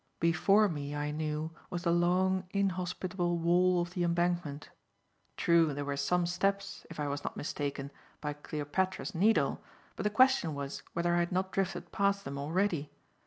Before 0.19 0.67
me, 0.67 0.95
I 0.95 1.11
knew, 1.11 1.51
was 1.69 1.83
the 1.83 1.91
long, 1.91 2.45
inhospitable 2.49 3.37
wall 3.37 3.81
of 3.81 3.91
the 3.93 4.03
Embankment. 4.03 4.71
True, 5.37 5.75
there 5.75 5.85
were 5.85 5.95
some 5.95 6.25
steps, 6.25 6.87
if 6.89 6.99
I 6.99 7.07
was 7.07 7.23
not 7.23 7.37
mistaken, 7.37 7.91
by 8.19 8.33
Cleopatra's 8.33 9.13
Needle, 9.13 9.61
but 9.95 10.03
the 10.03 10.09
question 10.09 10.55
was 10.55 10.81
whether 10.93 11.13
I 11.15 11.19
had 11.19 11.31
not 11.31 11.51
drifted 11.51 11.91
past 11.91 12.25
them 12.25 12.39
already. 12.39 12.91